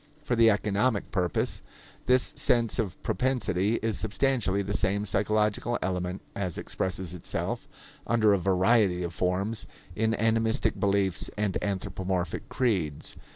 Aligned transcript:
For 0.23 0.35
the 0.35 0.49
economic 0.49 1.11
purpose, 1.11 1.61
this 2.07 2.33
sense 2.35 2.79
of 2.79 2.99
propensity 3.03 3.75
is 3.83 3.99
substantially 3.99 4.63
the 4.63 4.73
same 4.73 5.05
psychological 5.05 5.77
element 5.79 6.23
as 6.35 6.57
expresses 6.57 7.13
itself, 7.13 7.67
under 8.07 8.33
a 8.33 8.39
variety 8.39 9.03
of 9.03 9.13
forms, 9.13 9.67
in 9.95 10.15
animistic 10.15 10.79
beliefs 10.79 11.29
and 11.37 11.55
anthropomorphic 11.63 12.49
creeds. 12.49 13.15